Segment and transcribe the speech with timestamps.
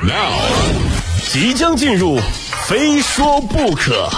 [0.00, 0.34] Now，
[1.30, 2.18] 即将进入，
[2.66, 4.08] 非说不可。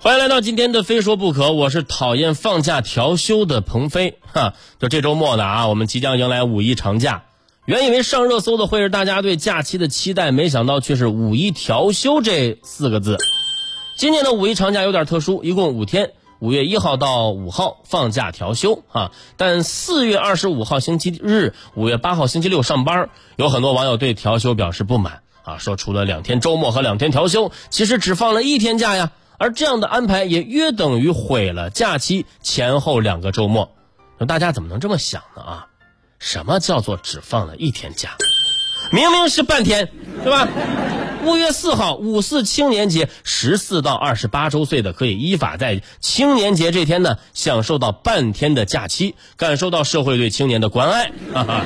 [0.00, 4.18] 欢迎来到今天的《非说不可》，我是讨厌放假调休的鹏飞。
[4.32, 7.22] 哈，就这周末呢啊，我们即将迎来五一长假。
[7.64, 13.16] 原以为上热搜的会是大家对假期的期待，没想到却是“五一调休”这四个字。
[13.96, 16.10] 今年的五一长假有点特殊，一共五天，
[16.40, 19.12] 五月一号到五号放假调休啊。
[19.36, 29.12] 但四月二十五号星期日、五月八号星期六上班，有很多网友对调休表示不满啊，说除了两天周末和两天调休，其实只放了一天假呀。
[29.38, 33.70] 而这样的安排也约等于毁了假期前后两个周末。
[34.18, 35.42] 那大家怎么能这么想呢？
[35.42, 35.66] 啊，
[36.18, 38.16] 什么叫做只放了一天假？
[38.92, 39.88] 明明是半天，
[40.22, 40.48] 对吧？
[41.24, 51.12] 五月四号五四青年节，十四到二十八周岁的可以依法在青年节这天呢，享受到半天的假期，感受到社会对青年的关爱。
[51.34, 51.64] 哈哈，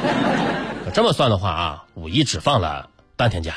[0.93, 3.55] 这么算的话啊，五一只放了半天假。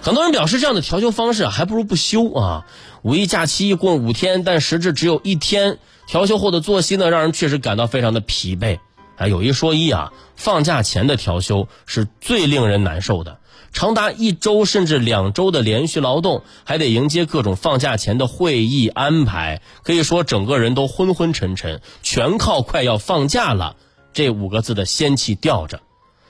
[0.00, 2.66] 很多人表示，这样的调休方式还不如不休啊！
[3.02, 8.78] 五一假期一共五天，但实质只有一天调休后的作息呢，让人确实感到非常的疲惫。
[9.16, 13.38] 啊，有一说一啊，放假前的调休是最令人难受的，
[13.72, 23.76] 长达一周甚至两周的连续劳动，还得迎接各种放假前的会议安排，可以说整个人都昏昏沉沉，全靠快要放假了
[24.12, 25.80] 这五个字的仙气吊着。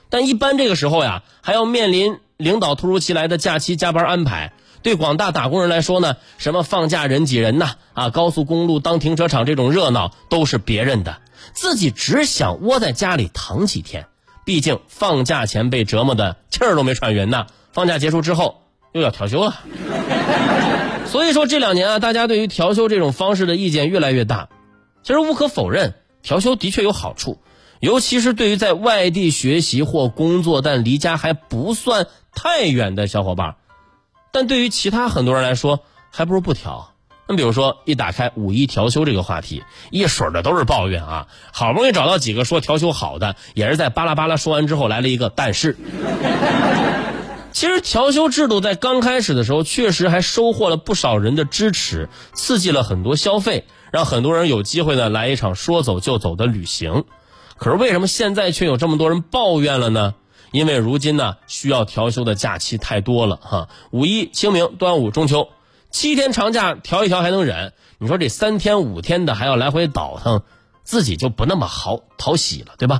[0.09, 2.19] 但一般这个时候呀，还要面临。
[2.37, 4.51] 领导突如其来的假期加班安排，
[4.83, 11.19] 对广大打工人来说呢，什么放假人挤人呐，啊，高速公路当停车场这种热闹都是别人的，
[11.53, 14.07] 自己只想窝在家里躺几天。
[14.45, 18.61] 毕竟放假前被折磨的气儿都没喘匀呢，放假结束之后
[18.93, 19.61] 又要调休了。
[21.07, 24.49] 所以说这两年啊，大家对于调休这种方式的意见越来越大。
[25.03, 27.39] 其实无可否认，调休的确有好处。
[27.79, 33.57] 尤其是对于在外地学习或工作但离家还不算太远的小伙伴，
[34.31, 36.94] 但对于其他很多人来说，还不如不调。
[37.27, 41.27] 那比如说，一打开五一调休这个话题，一水的都是抱怨啊！
[41.51, 45.75] 好不容易找到几个说调休好的，也是在巴拉巴拉说完之后来了一个但是。
[47.51, 57.05] 其实调休制度在刚开始的时候，确实还收获了不少人的支持，刺激了很多消费，让很多人有机会呢来一场说走就走的旅行。
[57.57, 60.13] 可是为什么现在却有这么多人抱怨了呢？
[60.51, 63.67] 因为如今呢，需要调休的假期太多了哈。
[63.91, 65.49] 五一、清明、端午、中秋，
[65.95, 70.41] 七天长假调一调还能忍，你说这三天五天的还要来回倒腾，
[70.83, 72.99] 自己就不那么好讨喜了，对吧？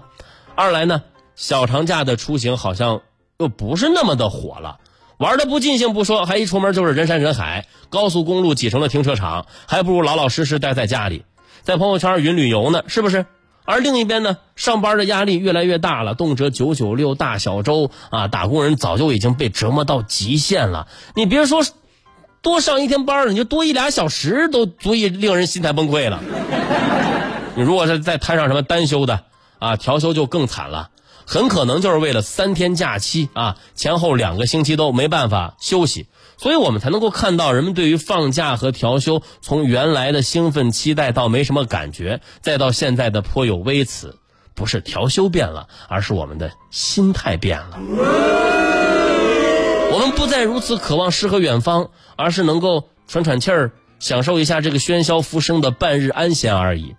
[0.56, 1.04] 二来呢，
[1.36, 3.02] 小长假的出行好像
[3.38, 4.80] 又不是那么的火了，
[5.18, 11.26] 玩的不尽兴不说，还一出门就是人山人海，高速公路挤成了停车场，还不如老老实实待在家里，
[11.64, 13.26] 在朋友圈云旅游呢，是不是？
[13.66, 20.88] 而另一边呢，上班的压力越来越大了，动辄九九六大小周啊，打工人早就已经被折磨到极限了。
[21.14, 21.62] 你别说
[22.46, 26.22] 多上一天班，你就多一俩小时都足以令人心态崩溃了。
[27.56, 29.24] 你如果是再摊上什么单休的
[29.58, 30.92] 啊，调休就更惨了，
[31.26, 36.06] 很可能就是为了三天假期啊，前后两个星期都没办法休息。
[36.38, 44.20] 所以我们才能够看到人们对于放假和调休，从原来的兴奋期待到没什么感觉，再到现在的颇有微词。
[44.54, 48.65] 不是调休变了，而是我们的心态变了。
[50.26, 56.96] 不再如此渴望诗和远方，而是能够喘喘气儿，享受一下这个喧嚣浮生的半日安闲而已。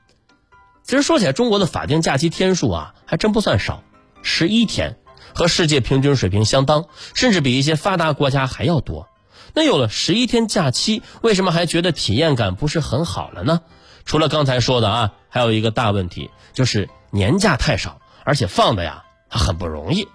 [0.84, 3.82] 其实说起来，中国的法定假期天数啊，还真不算少，
[4.22, 4.96] 十一天，
[5.34, 9.08] 和世界平均水平相当，甚至比一些发达国家还要多。
[9.54, 13.62] 那有了十一天假期，为什么还觉得体验感不是很好了呢？
[14.04, 20.08] 除了刚才说的啊，还有一个大问题，就是年假太少，而且放的呀很不容易。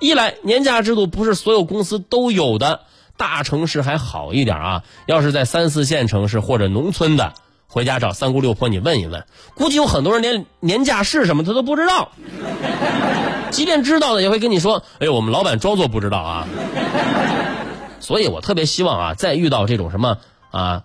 [0.00, 2.80] 一来年假制度不是所有公司都有的，
[3.16, 4.82] 大城市还好一点啊。
[5.06, 7.34] 要是在三四线城市或者农村的，
[7.66, 12.10] 回家找三姑六婆你问一问，估计有很多人连年假是什么他都不知道。
[13.50, 16.46] 即便知道的，也会跟你说：“哎，我们老板装作不知道啊。”
[18.00, 20.18] 所以我特别希望啊，在遇到这种什么
[20.50, 20.84] 啊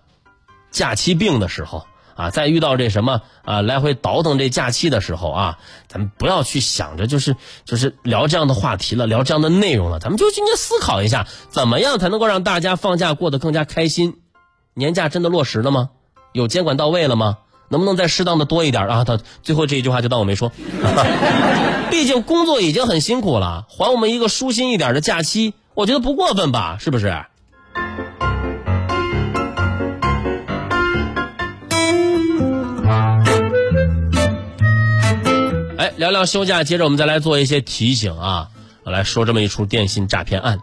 [0.71, 1.85] 假期病的时候
[2.15, 5.57] 啊，在遇到这什么啊来回倒腾这假期的时候啊，
[5.87, 14.15] 咱们不要去想着就是就是聊这样的话题了，聊这样的内容了，咱们就应该思考一下，怎么样才能够让大家放假过得更加开心？
[14.73, 15.89] 年假真的落实了吗？
[16.31, 17.37] 有监管到位了吗？
[17.69, 19.03] 能不能再适当的多一点啊？
[19.03, 20.51] 他最后这一句话就当我没说。
[21.89, 25.53] 毕竟工作已经很辛苦了，还我们一个舒心一点的假期。
[25.73, 27.25] 我觉得不过分吧，是不是？
[36.03, 38.49] 聊聊休假，接着我们再来做一些提醒啊。
[38.83, 40.59] 来说这么一出电信诈骗案。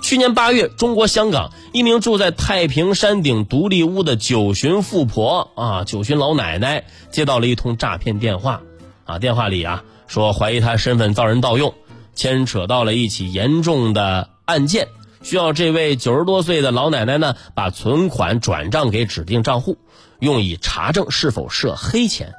[0.00, 8.62] 去年八月，中国香港一名住在太平山顶独立屋的九旬富婆啊，九旬老奶奶接到了一通诈骗电话
[9.04, 11.74] 啊，电话里啊说怀疑她身份遭人盗用，
[12.14, 14.88] 牵扯到了一起严重的案件，
[15.22, 19.76] 需要这位九十多岁的老奶奶呢把存款转账给指定账户，
[20.20, 22.32] 用以查证是否涉黑钱。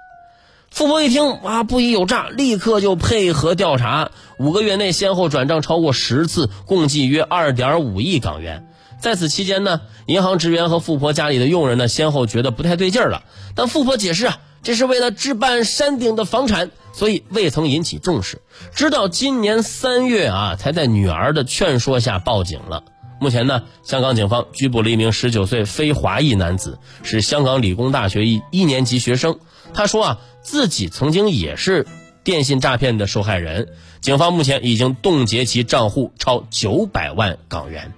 [0.71, 4.09] 富婆一听啊，不疑有诈，立刻就配合调查。
[4.37, 8.67] 五个月内先后转账超过十次，共计约二点五亿港元。
[8.99, 13.23] 在此期间呢，银行职员和富婆家里的佣人呢，先后觉得不太对劲了。
[13.53, 18.41] 但富婆解释啊，这是为了置办山顶的房产，所以未曾引起重视。
[18.73, 22.85] 直到今年三月啊，才在女儿的劝说下报警了。
[23.21, 29.39] 目前呢，香港警方拘捕了一名十九岁非华裔男子，是香港理工大学一一年级学生。
[29.73, 30.17] 他说啊。
[30.43, 31.85] 自己曾经也是
[32.23, 33.67] 电信诈骗的受害人，
[34.01, 37.93] 警方目前已经冻结其账户超九百万港元。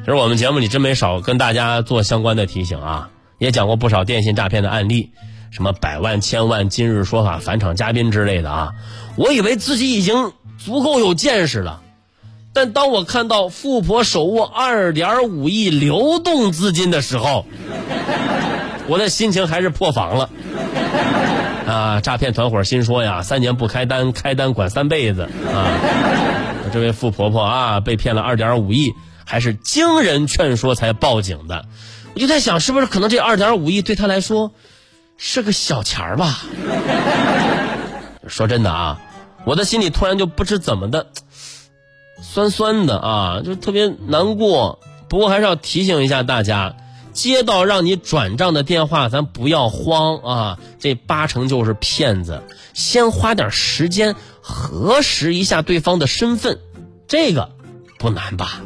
[0.00, 5.12] 其实我们节目里真没少跟大家做相关的提醒啊，也讲过不少电信诈骗的案例，
[5.52, 8.72] 什么百万、千万、今日说法、返场嘉宾之类的啊。
[9.14, 11.80] 我以为自己已经足够有见识了，
[12.60, 17.46] 但当我看到富婆手握二点五亿流动资金的时候。
[18.86, 20.28] 我的心情还是破防了，
[21.66, 22.00] 啊！
[22.02, 25.72] 诈骗团伙心说呀，三年不开单，开单管三辈子啊！
[26.70, 28.92] 这位富婆婆啊，被骗了二点五亿，
[29.24, 31.64] 还是经人劝说才报警的。
[32.12, 34.52] 我就在想，是不是可能这二点五亿对她来说
[35.16, 36.40] 是个小钱儿吧？
[38.28, 39.00] 说真的啊，
[39.44, 41.06] 我的心里突然就不知怎么的
[42.20, 44.78] 酸酸的啊，就特别难过。
[45.08, 46.76] 不过还是要提醒一下大家。
[47.12, 50.58] 接到让你转账的电话，咱不要慌啊！
[50.78, 52.44] 这八成就是骗子。
[52.72, 56.60] 先花点时间核实一下对方的身份，
[57.08, 57.50] 这个
[57.98, 58.60] 不难吧？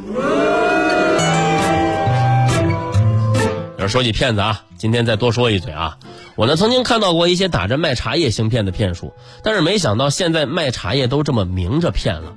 [3.79, 5.97] 要说起骗子啊，今天再多说一嘴啊！
[6.35, 9.11] 我呢曾经看到过一些打着卖茶叶行骗的骗术，
[9.43, 12.35] 但是没想到现在卖茶叶都这么明着骗了。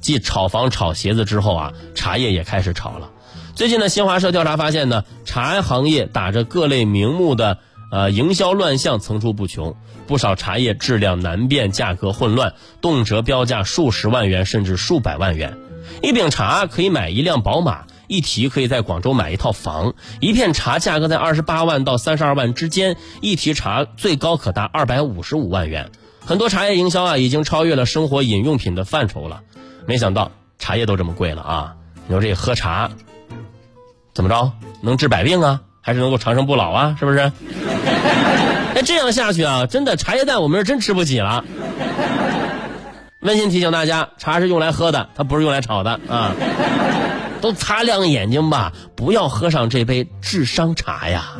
[0.00, 3.10] 继炒房、炒鞋子之后啊，茶叶也开始炒了。
[3.54, 7.58] 最近呢，新华社调查发现呢，茶行业打着各类名目的
[7.90, 9.76] 呃营销乱象层出不穷，
[10.06, 15.58] 不少茶叶质量难辨，价格混乱，动辄标价数十万元甚至数百万元。
[16.02, 19.94] 一饼茶可以买一辆宝马，一提可以在广州买一套房。
[20.20, 25.90] 一片茶价格在二十八万到三十二万之间，一提茶最高可达二百五十五万元。
[26.24, 29.42] 很多茶叶营销啊，已经超越了生活饮用品的范畴了。
[29.90, 31.74] 没想到茶叶都这么贵了啊！
[32.06, 32.88] 你说这喝茶。
[34.14, 34.52] 怎么着？
[34.82, 35.62] 能治百病啊？
[35.80, 36.96] 还是能够长生不老啊？
[36.96, 37.32] 是不是？
[38.72, 41.44] 那这样下去啊，真的茶叶蛋我们是真吃不起了。
[43.22, 46.36] 温馨提醒大家，茶是用来喝的，它不是用来炒的啊！
[47.40, 51.32] 都擦亮眼睛吧，不要喝上这杯智商茶呀。